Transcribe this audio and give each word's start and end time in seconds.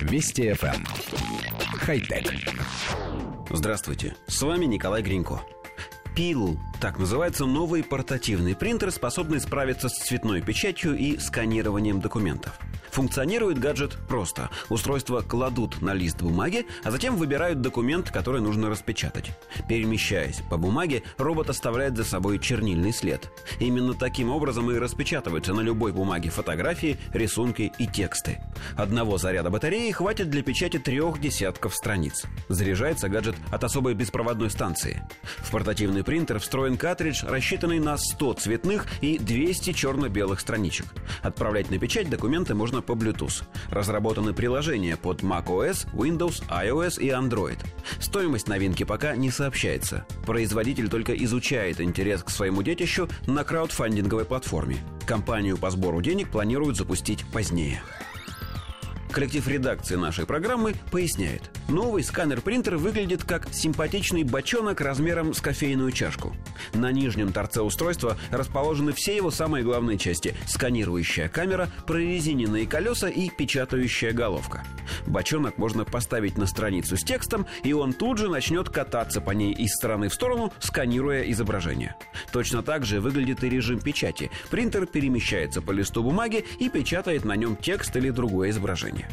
Вести 0.00 0.48
FM. 0.50 0.74
Эм. 0.74 0.84
Хай-тек. 1.78 2.32
Здравствуйте, 3.50 4.14
с 4.26 4.40
вами 4.42 4.66
Николай 4.66 5.02
Гринько. 5.02 5.40
Пил– 6.14 6.58
так 6.80 6.98
называется 6.98 7.46
новый 7.46 7.82
портативный 7.84 8.56
принтер, 8.56 8.90
способный 8.90 9.40
справиться 9.40 9.88
с 9.88 9.98
цветной 9.98 10.42
печатью 10.42 10.96
и 10.96 11.18
сканированием 11.18 12.00
документов– 12.00 12.58
Функционирует 12.90 13.58
гаджет 13.58 13.96
просто. 14.08 14.50
Устройство 14.68 15.20
кладут 15.20 15.80
на 15.80 15.94
лист 15.94 16.22
бумаги, 16.22 16.66
а 16.84 16.90
затем 16.90 17.16
выбирают 17.16 17.60
документ, 17.60 18.10
который 18.10 18.40
нужно 18.40 18.68
распечатать. 18.68 19.30
Перемещаясь 19.68 20.42
по 20.50 20.56
бумаге, 20.56 21.02
робот 21.18 21.50
оставляет 21.50 21.96
за 21.96 22.04
собой 22.04 22.38
чернильный 22.38 22.92
след. 22.92 23.30
Именно 23.58 23.94
таким 23.94 24.30
образом 24.30 24.70
и 24.70 24.78
распечатываются 24.78 25.54
на 25.54 25.60
любой 25.60 25.92
бумаге 25.92 26.30
фотографии, 26.30 26.98
рисунки 27.12 27.72
и 27.78 27.86
тексты. 27.86 28.40
Одного 28.76 29.18
заряда 29.18 29.50
батареи 29.50 29.90
хватит 29.90 30.30
для 30.30 30.42
печати 30.42 30.78
трех 30.78 31.20
десятков 31.20 31.74
страниц. 31.74 32.24
Заряжается 32.48 33.08
гаджет 33.08 33.36
от 33.50 33.64
особой 33.64 33.94
беспроводной 33.94 34.50
станции. 34.50 35.02
В 35.38 35.50
портативный 35.50 36.04
принтер 36.04 36.38
встроен 36.38 36.76
картридж, 36.76 37.24
рассчитанный 37.26 37.78
на 37.78 37.96
100 37.96 38.34
цветных 38.34 38.86
и 39.00 39.18
200 39.18 39.72
черно-белых 39.72 40.40
страничек. 40.40 40.86
Отправлять 41.22 41.70
на 41.70 41.78
печать 41.78 42.10
документы 42.10 42.54
можно 42.54 42.79
доступна 42.80 42.82
по 42.82 42.92
Bluetooth. 42.92 43.44
Разработаны 43.70 44.32
приложения 44.32 44.96
под 44.96 45.22
macOS, 45.22 45.86
Windows, 45.92 46.42
iOS 46.48 47.00
и 47.00 47.08
Android. 47.08 47.58
Стоимость 48.00 48.48
новинки 48.48 48.84
пока 48.84 49.16
не 49.16 49.30
сообщается. 49.30 50.04
Производитель 50.26 50.88
только 50.88 51.12
изучает 51.24 51.80
интерес 51.80 52.22
к 52.22 52.30
своему 52.30 52.62
детищу 52.62 53.08
на 53.26 53.44
краудфандинговой 53.44 54.24
платформе. 54.24 54.76
Компанию 55.06 55.56
по 55.56 55.70
сбору 55.70 56.00
денег 56.00 56.30
планируют 56.30 56.76
запустить 56.76 57.24
позднее. 57.32 57.82
Коллектив 59.10 59.46
редакции 59.48 59.96
нашей 59.96 60.24
программы 60.24 60.74
поясняет. 60.90 61.50
Новый 61.70 62.02
сканер-принтер 62.02 62.78
выглядит 62.78 63.22
как 63.22 63.54
симпатичный 63.54 64.24
бочонок 64.24 64.80
размером 64.80 65.32
с 65.32 65.40
кофейную 65.40 65.92
чашку. 65.92 66.34
На 66.74 66.90
нижнем 66.90 67.32
торце 67.32 67.62
устройства 67.62 68.18
расположены 68.32 68.92
все 68.92 69.14
его 69.14 69.30
самые 69.30 69.62
главные 69.62 69.96
части– 69.96 70.34
сканирующая 70.48 71.28
камера, 71.28 71.70
прорезиненные 71.86 72.66
колеса 72.66 73.08
и 73.08 73.30
печатающая 73.30 74.12
головка. 74.12 74.64
Бочонок 75.06 75.58
можно 75.58 75.84
поставить 75.84 76.36
на 76.36 76.46
страницу 76.46 76.96
с 76.96 77.04
текстом, 77.04 77.46
и 77.62 77.72
он 77.72 77.92
тут 77.92 78.18
же 78.18 78.28
начнет 78.28 78.68
кататься 78.68 79.20
по 79.20 79.30
ней 79.30 79.52
из 79.52 79.72
стороны 79.74 80.08
в 80.08 80.14
сторону, 80.14 80.52
сканируя 80.58 81.22
изображение. 81.30 81.94
Точно 82.32 82.64
так 82.64 82.84
же 82.84 83.00
выглядит 83.00 83.44
и 83.44 83.48
режим 83.48 83.80
печати. 83.80 84.30
Принтер 84.50 84.86
перемещается 84.86 85.62
по 85.62 85.70
листу 85.70 86.02
бумаги 86.02 86.44
и 86.58 86.68
печатает 86.68 87.24
на 87.24 87.36
нем 87.36 87.54
текст 87.54 87.94
или 87.94 88.10
другое 88.10 88.50
изображение. 88.50 89.08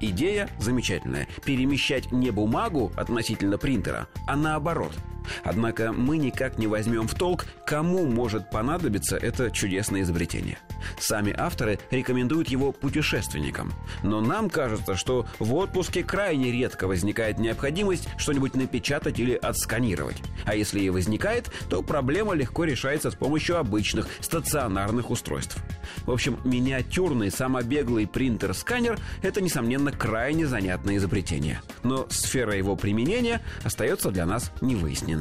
Идея 0.00 0.50
замечательная. 0.58 1.26
Перемещать 1.44 2.01
не 2.10 2.30
бумагу 2.30 2.90
относительно 2.96 3.58
принтера, 3.58 4.08
а 4.26 4.36
наоборот– 4.36 4.92
Однако 5.44 5.92
мы 5.92 6.18
никак 6.18 6.58
не 6.58 6.66
возьмем 6.66 7.06
в 7.08 7.14
толк, 7.14 7.46
кому 7.66 8.06
может 8.06 8.50
понадобиться 8.50 9.16
это 9.16 9.50
чудесное 9.50 10.02
изобретение. 10.02 10.58
Сами 10.98 11.34
авторы 11.36 11.78
рекомендуют 11.90 12.48
его 12.48 12.72
путешественникам. 12.72 13.72
Но 14.02 14.20
нам 14.20 14.50
кажется, 14.50 14.96
что 14.96 15.26
в 15.38 15.54
отпуске 15.54 16.02
крайне 16.02 16.50
редко 16.50 16.86
возникает 16.86 17.38
необходимость 17.38 18.08
что-нибудь 18.16 18.54
напечатать 18.54 19.18
или 19.18 19.34
отсканировать. 19.34 20.22
А 20.44 20.54
если 20.54 20.80
и 20.80 20.90
возникает, 20.90 21.50
то 21.68 21.82
проблема 21.82 22.34
легко 22.34 22.64
решается 22.64 23.10
с 23.10 23.14
помощью 23.14 23.58
обычных 23.58 24.08
стационарных 24.20 25.10
устройств. 25.10 25.58
В 26.04 26.10
общем, 26.10 26.38
миниатюрный 26.44 27.30
самобеглый 27.30 28.06
принтер-сканер– 28.06 28.98
это, 29.22 29.40
несомненно, 29.40 29.92
крайне 29.92 30.46
занятное 30.46 30.96
изобретение. 30.96 31.62
Но 31.82 32.06
сфера 32.10 32.56
его 32.56 32.76
применения 32.76 33.42
остается 33.64 34.10
для 34.10 34.26
нас 34.26 34.52
невыясненной. 34.60 35.11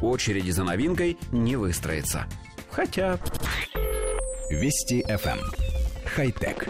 Очереди 0.00 0.50
за 0.50 0.64
новинкой 0.64 1.16
не 1.32 1.56
выстроится. 1.56 2.26
Хотя... 2.70 3.18
Вести 4.50 5.02
FM. 5.02 5.38
Эм. 5.38 5.52
Хай-тек. 6.04 6.68